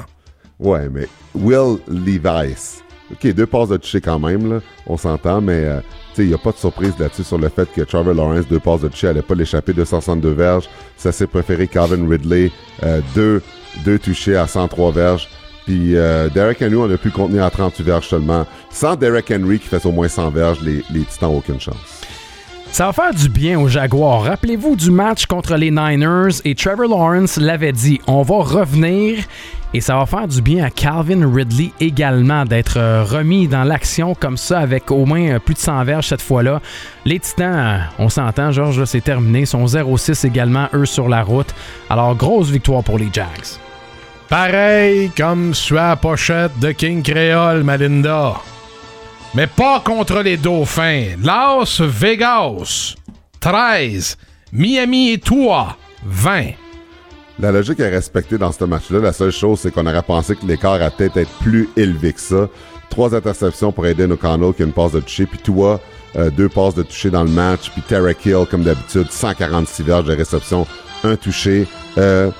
Ouais, 0.59 0.87
mais 0.89 1.07
Will 1.35 1.79
Levis. 1.87 2.81
OK, 3.11 3.33
deux 3.33 3.45
passes 3.45 3.69
de 3.69 3.77
toucher 3.77 4.01
quand 4.01 4.19
même, 4.19 4.51
là. 4.51 4.59
On 4.85 4.97
s'entend, 4.97 5.41
mais 5.41 5.65
euh, 5.65 5.79
il 6.17 6.27
n'y 6.27 6.33
a 6.33 6.37
pas 6.37 6.51
de 6.51 6.57
surprise 6.57 6.93
là-dessus 6.99 7.23
sur 7.23 7.37
le 7.37 7.49
fait 7.49 7.71
que 7.71 7.81
Trevor 7.81 8.13
Lawrence, 8.13 8.47
deux 8.47 8.59
passes 8.59 8.81
de 8.81 8.87
toucher, 8.89 9.07
allait 9.07 9.21
pas 9.21 9.35
l'échapper 9.35 9.73
262 9.73 10.31
verges. 10.31 10.69
Ça 10.97 11.11
s'est 11.11 11.27
préféré 11.27 11.67
Calvin 11.67 12.07
Ridley, 12.09 12.51
euh, 12.83 13.01
deux, 13.15 13.41
deux 13.85 13.99
touchés 13.99 14.35
à 14.35 14.47
103 14.47 14.91
verges. 14.91 15.29
Puis 15.67 15.97
euh, 15.97 16.29
Derek 16.29 16.61
Henry, 16.61 16.75
on 16.75 16.89
a 16.89 16.97
pu 16.97 17.11
contenir 17.11 17.43
à 17.43 17.49
38 17.49 17.83
verges 17.83 18.07
seulement. 18.07 18.47
Sans 18.69 18.95
Derek 18.95 19.29
Henry 19.29 19.59
qui 19.59 19.67
fait 19.67 19.85
au 19.85 19.91
moins 19.91 20.07
100 20.07 20.29
verges, 20.29 20.59
les, 20.61 20.81
Titans 21.03 21.29
n'ont 21.29 21.39
aucune 21.39 21.59
chance. 21.59 22.03
Ça 22.71 22.85
va 22.85 22.93
faire 22.93 23.13
du 23.13 23.27
bien 23.27 23.59
aux 23.59 23.67
Jaguars. 23.67 24.23
Rappelez-vous 24.23 24.77
du 24.77 24.91
match 24.91 25.25
contre 25.25 25.55
les 25.55 25.69
Niners 25.69 26.39
et 26.45 26.55
Trevor 26.55 26.87
Lawrence 26.87 27.35
l'avait 27.35 27.73
dit. 27.73 27.99
On 28.07 28.21
va 28.21 28.37
revenir 28.37 29.17
et 29.73 29.81
ça 29.81 29.97
va 29.97 30.05
faire 30.05 30.25
du 30.29 30.41
bien 30.41 30.63
à 30.63 30.69
Calvin 30.69 31.29
Ridley 31.29 31.71
également 31.81 32.45
d'être 32.45 32.77
euh, 32.77 33.03
remis 33.03 33.49
dans 33.49 33.65
l'action 33.65 34.15
comme 34.15 34.37
ça 34.37 34.59
avec 34.59 34.89
au 34.89 35.05
moins 35.05 35.31
euh, 35.31 35.39
plus 35.39 35.55
de 35.55 35.59
100 35.59 35.83
verges 35.83 36.07
cette 36.07 36.21
fois-là. 36.21 36.61
Les 37.03 37.19
Titans, 37.19 37.81
on 37.99 38.07
s'entend, 38.07 38.53
Georges, 38.53 38.85
c'est 38.85 39.03
terminé. 39.03 39.41
Ils 39.41 39.47
sont 39.47 39.65
0-6 39.65 40.25
également, 40.25 40.69
eux, 40.73 40.85
sur 40.85 41.09
la 41.09 41.23
route. 41.23 41.53
Alors, 41.89 42.15
grosse 42.15 42.49
victoire 42.49 42.85
pour 42.85 42.97
les 42.99 43.09
Jags. 43.11 43.59
Pareil 44.29 45.09
comme 45.15 45.53
sur 45.53 45.77
la 45.77 45.95
pochette 45.95 46.59
de 46.59 46.71
King 46.71 47.01
Creole, 47.01 47.63
Malinda. 47.63 48.33
Mais 49.33 49.47
pas 49.47 49.79
contre 49.79 50.21
les 50.21 50.35
Dauphins. 50.35 51.15
Las 51.23 51.79
Vegas, 51.79 52.95
13. 53.39 54.17
Miami 54.51 55.11
et 55.11 55.17
toi, 55.19 55.77
20. 56.05 56.47
La 57.39 57.51
logique 57.51 57.79
est 57.79 57.89
respectée 57.89 58.37
dans 58.37 58.51
ce 58.51 58.65
match-là. 58.65 58.99
La 58.99 59.13
seule 59.13 59.31
chose, 59.31 59.59
c'est 59.61 59.71
qu'on 59.71 59.85
aurait 59.85 60.01
pensé 60.01 60.35
que 60.35 60.45
l'écart 60.45 60.81
a 60.81 60.89
peut-être 60.89 61.17
être 61.17 61.31
plus 61.39 61.69
élevé 61.77 62.11
que 62.11 62.19
ça. 62.19 62.49
Trois 62.89 63.15
interceptions 63.15 63.71
pour 63.71 63.85
Aiden 63.85 64.11
O'Connell 64.11 64.53
qui 64.53 64.63
a 64.63 64.65
une 64.65 64.73
passe 64.73 64.91
de 64.91 64.99
toucher. 64.99 65.25
Puis 65.25 65.39
toi, 65.39 65.79
euh, 66.17 66.29
deux 66.31 66.49
passes 66.49 66.75
de 66.75 66.83
toucher 66.83 67.11
dans 67.11 67.23
le 67.23 67.29
match. 67.29 67.69
Puis 67.71 67.81
Tarek 67.81 68.25
Hill, 68.25 68.45
comme 68.49 68.63
d'habitude, 68.63 69.07
146 69.09 69.83
verges 69.83 70.05
de 70.05 70.15
réception, 70.15 70.67
un 71.03 71.15
touché. 71.15 71.67
Euh, 71.97 72.31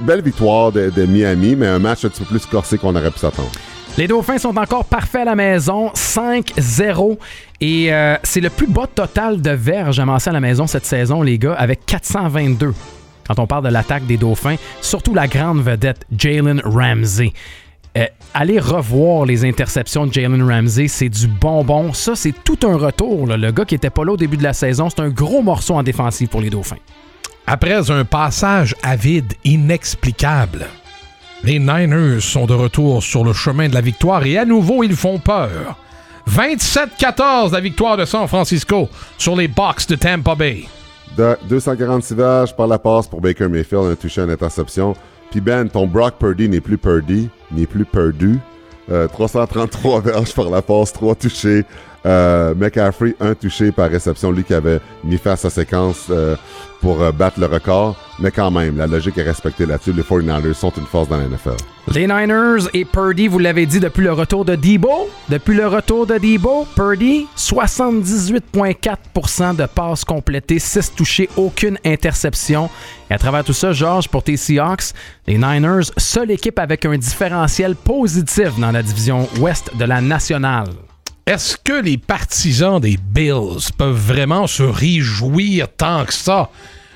belle 0.00 0.22
victoire 0.22 0.72
de, 0.72 1.06
Miami, 1.06 1.56
mais 1.56 1.66
un 1.66 1.78
match 1.78 2.04
un 2.04 2.08
petit 2.08 2.20
peu 2.20 2.26
plus 2.26 2.46
corsé 2.46 2.78
qu'on 2.78 2.94
aurait 2.94 3.10
pu 3.10 3.18
s'attendre. 3.18 3.50
Les 3.98 4.06
Dauphins 4.06 4.38
sont 4.38 4.56
encore 4.56 4.84
parfaits 4.84 5.22
à 5.22 5.24
la 5.24 5.34
maison, 5.34 5.88
5-0. 5.94 7.18
Et 7.60 7.92
euh, 7.92 8.16
c'est 8.22 8.40
le 8.40 8.50
plus 8.50 8.66
bas 8.68 8.86
total 8.86 9.42
de 9.42 9.50
verges 9.50 9.98
amassé 9.98 10.30
à 10.30 10.32
la 10.32 10.40
maison 10.40 10.66
cette 10.66 10.86
saison, 10.86 11.22
les 11.22 11.38
gars, 11.38 11.54
avec 11.54 11.84
422. 11.86 12.72
Quand 13.26 13.38
on 13.38 13.46
parle 13.46 13.64
de 13.64 13.70
l'attaque 13.70 14.06
des 14.06 14.16
Dauphins, 14.16 14.56
surtout 14.80 15.14
la 15.14 15.28
grande 15.28 15.60
vedette, 15.60 16.06
Jalen 16.16 16.62
Ramsey. 16.64 17.32
Euh, 17.98 18.06
allez 18.34 18.60
revoir 18.60 19.26
les 19.26 19.44
interceptions 19.44 20.06
de 20.06 20.12
Jalen 20.12 20.42
Ramsey, 20.42 20.86
c'est 20.86 21.08
du 21.08 21.26
bonbon. 21.26 21.92
Ça, 21.92 22.14
c'est 22.14 22.34
tout 22.44 22.58
un 22.64 22.76
retour. 22.76 23.26
Le 23.26 23.50
gars 23.50 23.64
qui 23.64 23.74
était 23.74 23.90
pas 23.90 24.04
là 24.04 24.12
au 24.12 24.16
début 24.16 24.36
de 24.36 24.44
la 24.44 24.52
saison, 24.52 24.88
c'est 24.88 25.00
un 25.00 25.10
gros 25.10 25.42
morceau 25.42 25.74
en 25.74 25.82
défensive 25.82 26.28
pour 26.28 26.40
les 26.40 26.50
Dauphins. 26.50 26.76
Après 27.52 27.90
un 27.90 28.04
passage 28.04 28.76
à 28.80 28.94
vide 28.94 29.32
inexplicable, 29.42 30.66
les 31.42 31.58
Niners 31.58 32.20
sont 32.20 32.46
de 32.46 32.54
retour 32.54 33.02
sur 33.02 33.24
le 33.24 33.32
chemin 33.32 33.68
de 33.68 33.74
la 33.74 33.80
victoire 33.80 34.24
et 34.24 34.38
à 34.38 34.44
nouveau 34.44 34.84
ils 34.84 34.94
font 34.94 35.18
peur. 35.18 35.76
27-14 36.30 37.50
la 37.50 37.58
victoire 37.58 37.96
de 37.96 38.04
San 38.04 38.28
Francisco 38.28 38.88
sur 39.18 39.34
les 39.34 39.48
Bucks 39.48 39.88
de 39.88 39.96
Tampa 39.96 40.36
Bay. 40.36 40.66
De 41.18 41.36
246 41.48 42.14
verges 42.14 42.54
par 42.54 42.68
la 42.68 42.78
passe 42.78 43.08
pour 43.08 43.20
Baker 43.20 43.48
Mayfield, 43.48 43.86
un 43.86 43.96
touché, 43.96 44.20
une 44.20 44.30
interception. 44.30 44.94
Puis 45.32 45.40
Ben, 45.40 45.68
ton 45.68 45.88
Brock 45.88 46.20
Purdy 46.20 46.48
n'est 46.48 46.60
plus 46.60 46.78
Purdy, 46.78 47.28
n'est 47.50 47.66
plus 47.66 47.84
perdu. 47.84 48.38
Euh, 48.90 49.06
333 49.08 50.00
verges 50.00 50.34
par 50.34 50.50
la 50.50 50.62
passe, 50.62 50.92
3 50.92 51.14
touchés, 51.14 51.64
Euh, 52.06 52.54
McCaffrey, 52.54 53.14
un 53.20 53.34
touché 53.34 53.72
par 53.72 53.90
réception, 53.90 54.32
lui 54.32 54.42
qui 54.42 54.54
avait 54.54 54.80
mis 55.04 55.18
fin 55.18 55.32
à 55.32 55.36
sa 55.36 55.50
séquence 55.50 56.06
euh, 56.08 56.34
pour 56.80 57.02
euh, 57.02 57.12
battre 57.12 57.38
le 57.38 57.46
record. 57.46 57.94
Mais 58.20 58.30
quand 58.30 58.50
même, 58.50 58.76
la 58.76 58.86
logique 58.86 59.16
est 59.16 59.22
respectée 59.22 59.64
là-dessus. 59.64 59.94
Les 59.94 60.02
49ers 60.02 60.52
sont 60.52 60.70
une 60.76 60.84
force 60.84 61.08
dans 61.08 61.16
la 61.16 61.24
NFL. 61.24 61.56
Les 61.92 62.06
Niners 62.06 62.68
et 62.74 62.84
Purdy, 62.84 63.28
vous 63.28 63.38
l'avez 63.38 63.64
dit 63.64 63.80
depuis 63.80 64.04
le 64.04 64.12
retour 64.12 64.44
de 64.44 64.56
Debo. 64.56 65.08
Depuis 65.30 65.54
le 65.54 65.66
retour 65.66 66.06
de 66.06 66.18
Debo, 66.18 66.66
Purdy, 66.76 67.26
78,4% 67.36 69.56
de 69.56 69.64
passes 69.64 70.04
complétées, 70.04 70.58
6 70.58 70.92
touchés, 70.94 71.30
aucune 71.36 71.78
interception. 71.84 72.68
Et 73.10 73.14
à 73.14 73.18
travers 73.18 73.42
tout 73.42 73.54
ça, 73.54 73.72
Georges, 73.72 74.08
pour 74.08 74.22
tes 74.22 74.36
Seahawks, 74.36 74.92
les 75.26 75.38
Niners, 75.38 75.90
seule 75.96 76.30
équipe 76.30 76.58
avec 76.58 76.84
un 76.84 76.98
différentiel 76.98 77.74
positif 77.74 78.58
dans 78.58 78.70
la 78.70 78.82
division 78.82 79.26
ouest 79.38 79.74
de 79.78 79.86
la 79.86 80.02
nationale. 80.02 80.68
Est-ce 81.26 81.56
que 81.56 81.80
les 81.80 81.96
partisans 81.96 82.78
des 82.80 82.98
Bills 82.98 83.70
peuvent 83.78 83.94
vraiment 83.94 84.46
se 84.46 84.62
réjouir 84.62 85.68
tant 85.74 86.04
que 86.04 86.12
ça? 86.12 86.50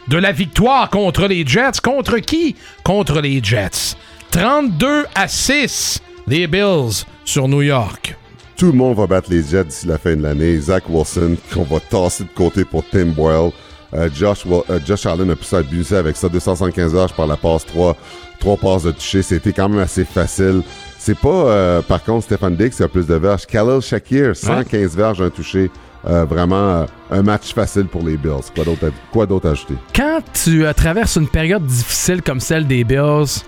De 0.09 0.19
la 0.19 0.33
victoire 0.33 0.91
contre 0.91 1.27
les 1.27 1.47
Jets? 1.47 1.81
Contre 1.83 2.19
qui? 2.19 2.57
Contre 2.83 3.21
les 3.21 3.43
Jets. 3.43 3.97
32 4.31 5.05
à 5.15 5.29
6, 5.29 6.03
les 6.27 6.47
Bills 6.47 7.05
sur 7.25 7.49
New 7.49 7.63
York. 7.63 8.17
Tout 8.57 8.67
le 8.67 8.73
monde 8.73 8.97
va 8.97 9.07
battre 9.07 9.31
les 9.31 9.43
Jets 9.43 9.65
d'ici 9.65 9.87
la 9.87 9.99
fin 9.99 10.15
de 10.17 10.23
l'année. 10.23 10.59
Zach 10.59 10.85
Wilson, 10.89 11.37
qu'on 11.53 11.65
va 11.65 11.81
tasser 11.81 12.25
de 12.25 12.29
côté 12.35 12.65
pour 12.65 12.85
Tim 12.89 13.07
Boyle. 13.07 13.51
Euh, 13.95 14.09
Josh, 14.15 14.45
euh, 14.47 14.81
Josh 14.85 15.07
Allen 15.07 15.31
a 15.31 15.37
pu 15.37 15.45
s'abuser 15.45 15.97
avec 15.97 16.17
ça. 16.17 16.29
275 16.29 16.95
heures 16.95 17.13
par 17.13 17.27
la 17.27 17.37
passe 17.37 17.65
3. 17.67 17.97
3 18.41 18.57
passes 18.57 18.83
de 18.85 18.91
toucher. 18.93 19.23
C'était 19.23 19.53
quand 19.53 19.69
même 19.69 19.81
assez 19.81 20.05
facile. 20.05 20.63
C'est 20.99 21.19
pas, 21.19 21.29
euh, 21.29 21.83
par 21.83 22.03
contre, 22.03 22.25
Stéphane 22.25 22.57
Dix 22.57 22.77
qui 22.77 22.83
a 22.83 22.89
plus 22.89 23.07
de 23.07 23.15
verges. 23.15 23.47
Khalil 23.47 23.81
Shakir, 23.81 24.35
115 24.35 24.97
verges, 24.97 25.21
un 25.21 25.31
touché. 25.31 25.71
Euh, 26.07 26.25
vraiment 26.25 26.57
euh, 26.57 26.87
un 27.11 27.23
match 27.23 27.55
facile 27.55 27.87
pour 27.87 28.03
les 28.03 28.17
Bills. 28.17 28.51
Quoi 28.55 28.65
d'autre 28.65 28.91
quoi 29.11 29.51
ajouter? 29.51 29.75
Quand 29.95 30.21
tu 30.33 30.65
euh, 30.65 30.73
traverses 30.73 31.17
une 31.17 31.29
période 31.29 31.65
difficile 31.65 32.23
comme 32.23 32.41
celle 32.41 32.67
des 32.67 32.85
Bills, 32.85 33.43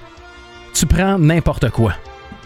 tu 0.72 0.86
prends 0.86 1.18
n'importe 1.18 1.70
quoi. 1.70 1.92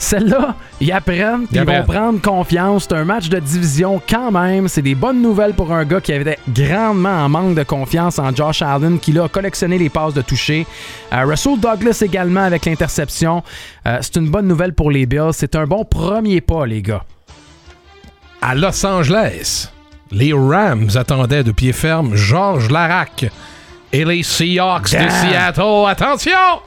Celle-là, 0.00 0.56
ils 0.80 0.90
apprennent, 0.92 1.46
Ils 1.52 1.60
vont 1.60 1.84
prendre 1.84 2.22
confiance. 2.22 2.86
C'est 2.88 2.96
un 2.96 3.04
match 3.04 3.28
de 3.28 3.38
division 3.38 4.00
quand 4.08 4.32
même. 4.32 4.66
C'est 4.66 4.80
des 4.80 4.94
bonnes 4.94 5.20
nouvelles 5.20 5.52
pour 5.52 5.70
un 5.72 5.84
gars 5.84 6.00
qui 6.00 6.14
avait 6.14 6.38
grandement 6.48 7.24
en 7.24 7.28
manque 7.28 7.54
de 7.54 7.62
confiance 7.64 8.18
en 8.18 8.34
Josh 8.34 8.62
Allen, 8.62 8.98
qui 8.98 9.12
là, 9.12 9.24
a 9.24 9.28
collectionné 9.28 9.76
les 9.76 9.90
passes 9.90 10.14
de 10.14 10.22
toucher. 10.22 10.66
Euh, 11.12 11.24
Russell 11.26 11.60
Douglas 11.60 12.00
également 12.02 12.40
avec 12.40 12.64
l'interception. 12.64 13.42
Euh, 13.86 13.98
c'est 14.00 14.16
une 14.16 14.30
bonne 14.30 14.48
nouvelle 14.48 14.72
pour 14.72 14.90
les 14.90 15.04
Bills. 15.04 15.32
C'est 15.32 15.54
un 15.54 15.66
bon 15.66 15.84
premier 15.84 16.40
pas, 16.40 16.64
les 16.64 16.80
gars. 16.80 17.04
À 18.40 18.54
Los 18.54 18.86
Angeles, 18.86 19.70
les 20.12 20.32
Rams 20.32 20.88
attendaient 20.94 21.44
de 21.44 21.52
pied 21.52 21.72
ferme 21.72 22.14
Georges 22.16 22.70
Larac 22.70 23.26
et 23.92 24.04
les 24.04 24.22
Seahawks 24.22 24.92
de. 24.92 25.08
Seattle. 25.08 25.86
Attention! 25.88 26.60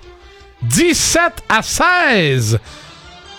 17 0.63 1.21
à 1.49 1.61
16. 1.61 2.59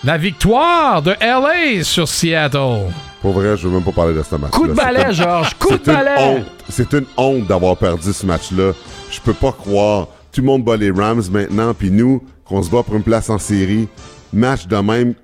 La 0.03 0.17
victoire 0.17 1.01
de 1.01 1.15
LA 1.19 1.83
sur 1.83 2.07
Seattle. 2.07 2.91
Pour 3.21 3.33
vrai, 3.33 3.57
je 3.57 3.67
veux 3.67 3.73
même 3.73 3.83
pas 3.83 3.91
parler 3.91 4.13
de 4.13 4.21
ce 4.21 4.35
match. 4.35 4.51
Coup 4.51 4.67
de 4.67 4.73
balai, 4.73 5.11
Georges. 5.11 5.55
Coup 5.55 5.71
de 5.77 5.81
C'est 5.83 5.91
une 5.91 5.97
balai. 5.97 6.15
honte. 6.19 6.45
C'est 6.69 6.93
une 6.93 7.05
honte 7.17 7.47
d'avoir 7.47 7.75
perdu 7.77 8.13
ce 8.13 8.25
match-là. 8.25 8.73
Je 9.09 9.19
peux 9.19 9.33
pas 9.33 9.51
croire. 9.51 10.07
Tout 10.31 10.41
le 10.41 10.47
monde 10.47 10.63
bat 10.63 10.77
les 10.77 10.91
Rams 10.91 11.23
maintenant, 11.31 11.73
puis 11.73 11.89
nous, 11.89 12.21
qu'on 12.43 12.61
se 12.61 12.69
bat 12.69 12.83
pour 12.83 12.95
une 12.95 13.03
place 13.03 13.29
en 13.31 13.39
série. 13.39 13.87
Match 14.31 14.67
de 14.67 14.75
même. 14.77 15.15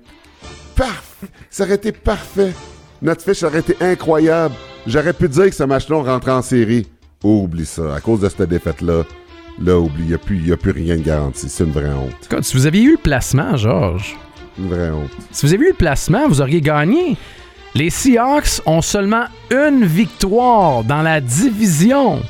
Parfait. 0.74 1.28
Ça 1.50 1.62
aurait 1.64 1.74
été 1.76 1.92
parfait. 1.92 2.52
Notre 3.00 3.22
fiche 3.22 3.42
aurait 3.44 3.60
été 3.60 3.76
incroyable. 3.80 4.54
J'aurais 4.86 5.12
pu 5.12 5.28
dire 5.28 5.44
que 5.46 5.54
ce 5.54 5.62
match-là, 5.64 5.96
on 5.96 6.02
rentrait 6.02 6.32
en 6.32 6.42
série. 6.42 6.86
Oh, 7.22 7.42
oublie 7.44 7.66
ça. 7.66 7.94
À 7.94 8.00
cause 8.00 8.20
de 8.20 8.28
cette 8.28 8.48
défaite-là, 8.48 9.02
là, 9.60 9.78
oublie. 9.78 10.02
Il 10.02 10.08
n'y 10.08 10.14
a, 10.14 10.18
plus- 10.18 10.38
y 10.48 10.52
a 10.52 10.56
plus 10.56 10.72
rien 10.72 10.96
de 10.96 11.02
garanti. 11.02 11.48
C'est 11.48 11.64
une 11.64 11.70
vraie 11.70 11.92
honte. 11.92 12.12
Écoute, 12.30 12.44
si 12.44 12.56
vous 12.56 12.66
aviez 12.66 12.82
eu 12.82 12.92
le 12.92 12.96
placement, 12.98 13.56
Georges, 13.56 14.16
Une 14.58 14.68
vraie 14.68 14.90
honte. 14.90 15.10
Si 15.30 15.46
vous 15.46 15.54
avez 15.54 15.64
eu 15.64 15.68
le 15.68 15.74
placement, 15.74 16.28
vous 16.28 16.40
auriez 16.40 16.60
gagné. 16.60 17.16
Les 17.74 17.88
Seahawks 17.90 18.60
ont 18.66 18.82
seulement 18.82 19.24
une 19.50 19.84
victoire 19.86 20.84
dans 20.84 21.00
la 21.00 21.20
division. 21.22 22.20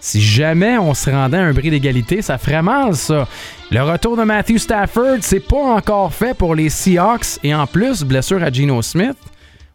Si 0.00 0.20
jamais 0.22 0.78
on 0.78 0.94
se 0.94 1.10
rendait 1.10 1.36
à 1.36 1.42
un 1.42 1.52
bris 1.52 1.68
d'égalité, 1.70 2.22
ça 2.22 2.38
ferait 2.38 2.62
mal, 2.62 2.94
ça. 2.94 3.26
Le 3.70 3.82
retour 3.82 4.16
de 4.16 4.22
Matthew 4.22 4.56
Stafford, 4.58 5.18
c'est 5.22 5.40
pas 5.46 5.74
encore 5.74 6.14
fait 6.14 6.32
pour 6.34 6.54
les 6.54 6.68
Seahawks. 6.70 7.38
Et 7.42 7.52
en 7.54 7.66
plus, 7.66 8.02
blessure 8.04 8.42
à 8.42 8.50
Geno 8.50 8.80
Smith. 8.80 9.16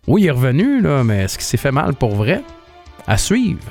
Oui, 0.05 0.23
il 0.23 0.27
est 0.27 0.31
revenu, 0.31 0.81
là, 0.81 1.03
mais 1.03 1.23
est-ce 1.23 1.37
qu'il 1.37 1.45
s'est 1.45 1.55
fait 1.57 1.71
mal 1.71 1.93
pour 1.93 2.15
vrai? 2.15 2.41
À 3.07 3.17
suivre. 3.17 3.63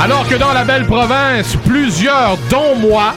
Alors 0.00 0.28
que 0.28 0.36
dans 0.36 0.52
la 0.52 0.64
belle 0.64 0.86
province, 0.86 1.56
plusieurs, 1.66 2.38
dont 2.50 2.76
moi, 2.76 3.14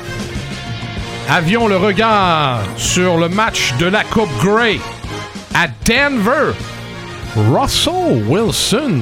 avions 1.29 1.67
le 1.67 1.77
regard 1.77 2.61
sur 2.75 3.17
le 3.17 3.29
match 3.29 3.75
de 3.79 3.85
la 3.85 4.03
Coupe 4.03 4.31
Grey 4.43 4.79
à 5.53 5.67
Denver. 5.85 6.53
Russell 7.35 8.23
Wilson, 8.27 8.99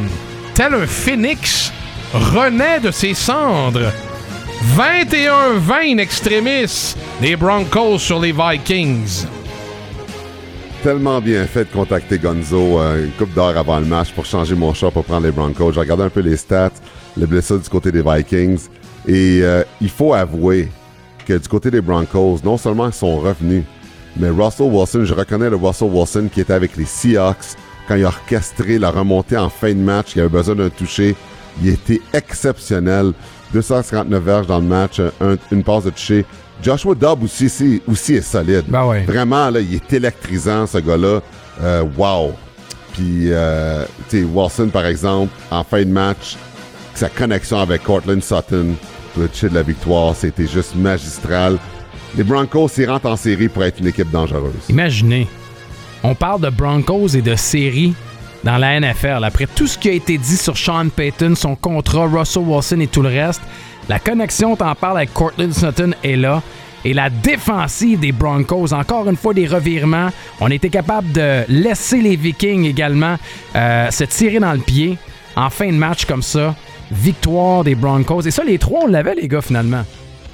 tel 0.55 0.73
un 0.73 0.85
phénix, 0.85 1.71
renaît 2.13 2.81
de 2.81 2.91
ses 2.91 3.13
cendres. 3.13 3.93
21-20 4.61 5.93
in 5.93 5.97
extremis, 5.99 6.93
les 7.21 7.37
Broncos 7.37 7.99
sur 7.99 8.19
les 8.19 8.33
Vikings. 8.33 9.25
tellement 10.83 11.21
bien 11.21 11.45
fait 11.45 11.63
de 11.63 11.69
contacter 11.69 12.17
Gonzo 12.17 12.79
euh, 12.79 13.05
une 13.05 13.11
coupe 13.11 13.33
d'heure 13.33 13.57
avant 13.57 13.79
le 13.79 13.85
match 13.85 14.11
pour 14.11 14.25
changer 14.25 14.55
mon 14.55 14.73
choix 14.73 14.91
pour 14.91 15.05
prendre 15.05 15.25
les 15.25 15.31
Broncos. 15.31 15.71
J'ai 15.71 15.79
regardé 15.79 16.03
un 16.03 16.09
peu 16.09 16.19
les 16.19 16.35
stats, 16.35 16.71
les 17.15 17.25
blessures 17.25 17.59
du 17.59 17.69
côté 17.69 17.91
des 17.91 18.01
Vikings. 18.01 18.67
Et 19.07 19.39
euh, 19.43 19.63
il 19.79 19.89
faut 19.89 20.13
avouer 20.13 20.69
que 21.25 21.33
du 21.33 21.47
côté 21.47 21.71
des 21.71 21.81
Broncos, 21.81 22.39
non 22.43 22.57
seulement 22.57 22.87
ils 22.87 22.93
sont 22.93 23.17
revenus, 23.17 23.63
mais 24.17 24.29
Russell 24.29 24.67
Wilson, 24.67 25.05
je 25.05 25.13
reconnais 25.13 25.49
le 25.49 25.55
Russell 25.55 25.89
Wilson 25.89 26.29
qui 26.33 26.41
était 26.41 26.53
avec 26.53 26.75
les 26.75 26.85
Seahawks 26.85 27.55
quand 27.87 27.95
il 27.95 28.03
a 28.03 28.07
orchestré 28.07 28.77
la 28.77 28.91
remontée 28.91 29.37
en 29.37 29.49
fin 29.49 29.73
de 29.73 29.79
match, 29.79 30.13
qui 30.13 30.19
avait 30.19 30.27
besoin 30.27 30.55
d'un 30.55 30.69
toucher. 30.69 31.15
Il 31.61 31.69
était 31.69 32.01
exceptionnel. 32.13 33.13
259 33.53 34.23
verges 34.23 34.47
dans 34.47 34.59
le 34.59 34.65
match, 34.65 34.99
un- 34.99 35.35
une 35.51 35.63
passe 35.63 35.85
de 35.85 35.89
toucher. 35.91 36.25
Joshua 36.61 36.93
Dobb 36.95 37.23
aussi, 37.23 37.45
aussi, 37.45 37.81
aussi 37.87 38.15
est 38.15 38.21
solide. 38.21 38.65
Ben 38.67 38.85
ouais. 38.85 39.03
Vraiment, 39.03 39.49
là, 39.49 39.59
il 39.61 39.75
est 39.75 39.93
électrisant, 39.93 40.67
ce 40.67 40.77
gars-là. 40.79 41.21
Euh, 41.61 41.83
wow. 41.97 42.33
Puis, 42.93 43.31
euh, 43.31 43.85
tu 44.09 44.19
sais, 44.21 44.23
Wilson, 44.25 44.67
par 44.71 44.85
exemple, 44.85 45.31
en 45.51 45.63
fin 45.63 45.79
de 45.83 45.89
match, 45.89 46.35
sa 46.95 47.07
connexion 47.07 47.59
avec 47.59 47.83
Cortland 47.83 48.21
Sutton 48.21 48.75
pour 49.13 49.23
le 49.23 49.29
toucher 49.29 49.47
de 49.49 49.55
la 49.55 49.63
victoire, 49.63 50.13
c'était 50.15 50.47
juste 50.47 50.75
magistral. 50.75 51.57
Les 52.17 52.23
Broncos, 52.23 52.69
ils 52.77 52.89
rentrent 52.89 53.05
en 53.09 53.15
série 53.15 53.47
pour 53.47 53.63
être 53.63 53.79
une 53.79 53.87
équipe 53.87 54.11
dangereuse. 54.11 54.51
Imaginez, 54.67 55.27
on 56.03 56.13
parle 56.15 56.41
de 56.41 56.49
Broncos 56.49 57.09
et 57.09 57.21
de 57.21 57.35
séries 57.35 57.93
dans 58.43 58.57
la 58.57 58.79
NFL. 58.79 59.23
Après 59.23 59.47
tout 59.47 59.67
ce 59.67 59.77
qui 59.77 59.89
a 59.89 59.93
été 59.93 60.17
dit 60.17 60.37
sur 60.37 60.57
Sean 60.57 60.87
Payton, 60.89 61.35
son 61.35 61.55
contrat, 61.55 62.05
Russell 62.07 62.43
Wilson 62.43 62.79
et 62.79 62.87
tout 62.87 63.01
le 63.01 63.09
reste, 63.09 63.41
la 63.87 63.99
connexion, 63.99 64.55
t'en 64.55 64.75
parles 64.75 64.97
avec 64.97 65.13
Cortland 65.13 65.53
Sutton 65.53 65.91
est 66.03 66.15
là. 66.15 66.41
Et 66.85 66.93
la 66.93 67.09
défensive 67.09 67.99
des 67.99 68.13
Broncos, 68.13 68.71
encore 68.73 69.09
une 69.09 69.17
fois 69.17 69.33
des 69.33 69.47
revirements. 69.47 70.09
On 70.39 70.49
était 70.49 70.69
capable 70.69 71.11
de 71.11 71.43
laisser 71.49 72.01
les 72.01 72.15
Vikings 72.15 72.65
également 72.65 73.17
euh, 73.55 73.91
se 73.91 74.05
tirer 74.05 74.39
dans 74.39 74.53
le 74.53 74.59
pied 74.59 74.97
en 75.35 75.49
fin 75.49 75.67
de 75.67 75.73
match 75.77 76.05
comme 76.05 76.21
ça. 76.21 76.55
Victoire 76.91 77.63
des 77.65 77.75
Broncos. 77.75 78.21
Et 78.21 78.31
ça, 78.31 78.43
les 78.45 78.57
trois, 78.57 78.81
on 78.85 78.87
l'avait, 78.87 79.15
les 79.15 79.27
gars, 79.27 79.41
finalement. 79.41 79.83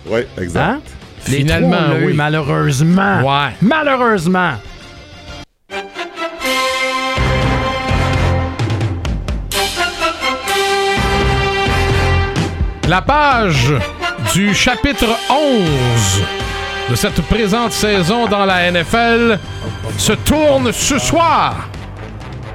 Oui, 0.08 0.22
exact. 0.40 0.62
Hein? 0.64 0.82
Les 1.28 1.38
Finalement, 1.38 1.70
trois, 1.72 1.86
on 1.88 1.92
l'a 1.94 2.00
eu, 2.02 2.06
oui. 2.08 2.14
malheureusement. 2.14 3.22
Ouais. 3.24 3.50
Malheureusement. 3.62 4.52
La 12.88 13.02
page 13.02 13.74
du 14.36 14.54
chapitre 14.54 15.08
11 15.32 16.24
de 16.92 16.96
cette 16.96 17.20
présente 17.24 17.72
saison 17.72 18.28
dans 18.28 18.46
la 18.46 18.72
NFL 18.72 19.40
se 19.98 20.14
tourne 20.14 20.72
ce 20.72 21.00
soir 21.00 21.68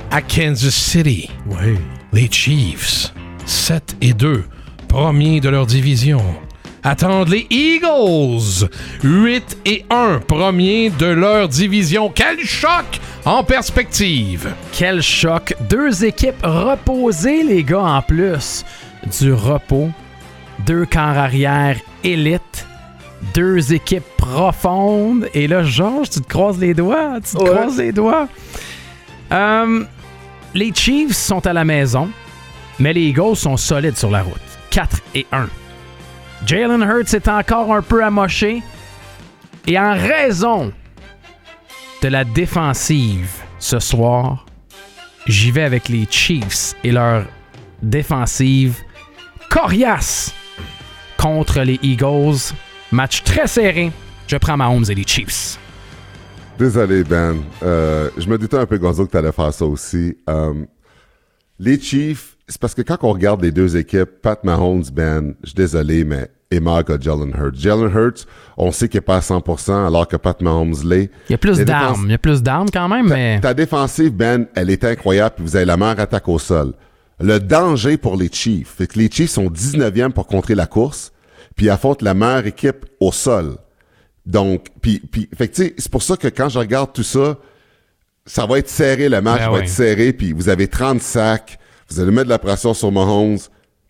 à 0.09 0.23
Kansas 0.23 0.73
City. 0.73 1.29
Oui. 1.47 1.79
Les 2.13 2.31
Chiefs, 2.31 3.13
7 3.45 3.97
et 4.01 4.13
2, 4.13 4.45
premiers 4.87 5.41
de 5.41 5.49
leur 5.49 5.67
division, 5.67 6.23
attendent 6.85 7.31
les 7.31 7.49
Eagles, 7.51 8.69
8 9.03 9.59
et 9.65 9.85
1, 9.91 10.21
premiers 10.29 10.91
de 10.91 11.07
leur 11.07 11.49
division. 11.49 12.09
Quel 12.09 12.39
choc 12.45 13.01
en 13.25 13.43
perspective! 13.43 14.55
Quel 14.73 15.03
choc. 15.03 15.55
Deux 15.69 16.05
équipes 16.05 16.45
reposées, 16.45 17.43
les 17.43 17.65
gars, 17.65 17.83
en 17.83 18.03
plus. 18.03 18.65
Du 19.21 19.33
repos. 19.33 19.91
Deux 20.67 20.85
camps 20.87 21.01
arrière 21.17 21.77
élite. 22.05 22.67
Deux 23.35 23.73
équipes 23.73 24.05
profondes. 24.17 25.29
Et 25.35 25.47
là, 25.47 25.63
Georges, 25.63 26.11
tu 26.11 26.21
te 26.21 26.29
croises 26.29 26.59
les 26.59 26.75
doigts. 26.75 27.19
Tu 27.23 27.37
te 27.37 27.43
Ouais. 27.43 27.51
croises 27.51 27.79
les 27.79 27.93
doigts. 27.93 28.29
Euh, 29.33 29.85
les 30.55 30.73
Chiefs 30.75 31.13
sont 31.17 31.47
à 31.47 31.53
la 31.53 31.65
maison, 31.65 32.11
mais 32.79 32.93
les 32.93 33.03
Eagles 33.03 33.37
sont 33.37 33.57
solides 33.57 33.97
sur 33.97 34.11
la 34.11 34.23
route. 34.23 34.35
4 34.71 35.01
et 35.15 35.27
1. 35.33 35.49
Jalen 36.47 36.83
Hurts 36.83 37.15
est 37.15 37.29
encore 37.29 37.73
un 37.75 37.83
peu 37.83 38.03
amoché. 38.03 38.63
Et 39.67 39.79
en 39.79 39.93
raison 39.93 40.73
de 42.03 42.09
la 42.09 42.25
défensive 42.25 43.31
ce 43.59 43.79
soir, 43.79 44.47
j'y 45.27 45.51
vais 45.51 45.65
avec 45.65 45.89
les 45.89 46.07
Chiefs 46.11 46.75
et 46.83 46.91
leur 46.93 47.25
défensive 47.83 48.77
coriace 49.51 50.33
contre 51.21 51.61
les 51.61 51.79
Eagles. 51.83 52.55
Match 52.93 53.23
très 53.23 53.47
serré. 53.47 53.93
Je 54.27 54.37
prends 54.37 54.57
Mahomes 54.57 54.85
et 54.89 54.95
les 54.95 55.05
Chiefs. 55.07 55.59
Désolé, 56.59 57.05
Ben. 57.05 57.37
Euh, 57.63 58.11
je 58.17 58.27
me 58.29 58.39
doutais 58.39 58.57
un 58.57 58.67
peu, 58.67 58.79
Gonzo, 58.79 59.07
que 59.07 59.11
tu 59.11 59.17
allais 59.17 59.33
faire 59.33 59.53
ça 59.53 59.65
aussi. 59.65 60.17
Euh, 60.29 60.55
les 61.59 61.81
Chiefs, 61.81 62.37
c'est 62.49 62.61
parce 62.61 62.75
que 62.75 62.83
quand 62.83 62.99
on 63.03 63.13
regarde 63.13 63.43
les 63.43 63.53
deux 63.53 63.77
équipes, 63.77 64.11
Pat 64.23 64.43
Mahomes, 64.45 64.85
Ben, 64.93 65.35
je 65.43 65.49
suis 65.49 65.57
désolé, 65.57 66.05
mais 66.05 66.31
manque 66.61 66.91
à 66.91 66.99
Jalen 66.99 67.33
Hurts. 67.39 67.55
Jalen 67.55 67.91
Hurts, 67.95 68.27
on 68.57 68.73
sait 68.73 68.89
qu'il 68.89 68.99
n'est 68.99 69.03
pas 69.03 69.17
à 69.17 69.21
100%, 69.21 69.87
alors 69.87 70.09
que 70.09 70.17
Pat 70.17 70.41
Mahomes 70.41 70.75
l'est. 70.85 71.11
Il 71.29 71.33
y 71.33 71.35
a 71.35 71.39
plus 71.39 71.59
d'armes. 71.65 72.05
Il 72.07 72.11
y 72.11 72.15
a 72.15 72.19
plus 72.19 72.43
d'armes 72.43 72.69
quand 72.73 72.89
même, 72.89 73.09
mais. 73.09 73.41
Ta 73.41 73.55
défensive, 73.55 74.13
Ben, 74.13 74.47
elle 74.55 74.71
est 74.71 74.85
incroyable, 74.85 75.35
puis 75.37 75.45
vous 75.45 75.57
avez 75.57 75.65
la 75.67 75.77
meilleure 75.77 76.01
attaque 76.01 76.29
au 76.29 76.39
sol. 76.39 76.73
Le 77.21 77.39
danger 77.39 77.97
pour 77.97 78.17
les 78.17 78.31
Chiefs, 78.33 78.75
c'est 78.79 78.91
que 78.91 78.99
les 78.99 79.11
Chiefs 79.11 79.31
sont 79.31 79.51
19e 79.51 80.13
pour 80.13 80.27
contrer 80.27 80.55
la 80.55 80.67
course, 80.67 81.13
puis 81.55 81.69
affrontent 81.69 82.05
la 82.05 82.15
meilleure 82.15 82.47
équipe 82.47 82.87
au 82.99 83.13
sol. 83.13 83.57
Donc, 84.25 84.69
puis, 84.81 85.01
puis 85.01 85.29
fait 85.37 85.49
que, 85.49 85.75
c'est 85.77 85.91
pour 85.91 86.03
ça 86.03 86.17
que 86.17 86.29
quand 86.29 86.49
je 86.49 86.59
regarde 86.59 86.93
tout 86.93 87.03
ça, 87.03 87.39
ça 88.25 88.47
va 88.47 88.59
être 88.59 88.69
serré, 88.69 89.09
le 89.09 89.21
match 89.21 89.41
Ben 89.41 89.51
va 89.51 89.59
être 89.59 89.69
serré, 89.69 90.13
puis 90.13 90.33
vous 90.33 90.49
avez 90.49 90.69
30 90.69 91.03
sacs, 91.03 91.59
vous 91.91 92.01
allez 92.01 92.11
mettre 92.11 92.25
de 92.25 92.31
la 92.31 92.39
pression 92.39 92.73
sur 92.73 92.93
Mahomes, 92.93 93.39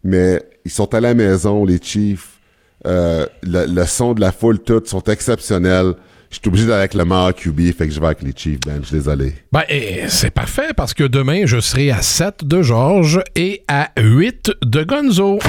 mais 0.03 0.43
ils 0.65 0.71
sont 0.71 0.93
à 0.95 1.01
la 1.01 1.15
maison, 1.15 1.65
les 1.65 1.79
Chiefs. 1.81 2.39
Euh, 2.87 3.27
le, 3.43 3.67
le 3.67 3.85
son 3.85 4.15
de 4.15 4.23
la 4.23 4.33
foule, 4.33 4.59
tout, 4.59 4.83
sont 4.87 5.03
exceptionnels. 5.03 5.95
Je 6.31 6.37
suis 6.37 6.47
obligé 6.47 6.65
d'aller 6.67 6.79
avec 6.79 6.95
le 6.95 7.05
meilleur 7.05 7.35
QB, 7.35 7.73
fait 7.77 7.89
que 7.89 7.93
je 7.93 7.99
vais 7.99 8.07
avec 8.07 8.23
les 8.23 8.33
Chiefs, 8.37 8.61
Ben, 8.65 8.79
je 8.83 8.87
suis 8.87 8.97
désolé. 8.97 9.35
Ben, 9.51 9.63
eh, 9.69 10.05
c'est 10.09 10.31
parfait 10.31 10.73
parce 10.77 10.95
que 10.95 11.03
demain, 11.03 11.43
je 11.45 11.59
serai 11.59 11.91
à 11.91 12.03
7 12.03 12.45
de 12.45 12.63
Georges 12.63 13.21
et 13.35 13.63
à 13.67 13.91
8 13.99 14.53
de 14.63 14.85
Gonzo. 14.85 15.41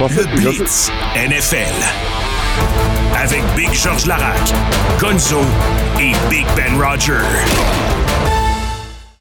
Le 0.00 0.36
Blitz 0.36 0.90
NFL. 1.14 1.84
Avec 3.16 3.42
Big 3.56 3.72
Georges 3.72 4.06
Larac, 4.06 4.40
Gonzo 5.00 5.40
et 6.00 6.12
Big 6.28 6.46
Ben 6.56 6.76
Roger. 6.82 7.20